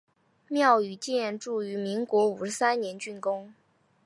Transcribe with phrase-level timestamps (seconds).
[0.47, 3.53] 庙宇建筑于民国五十三年竣工。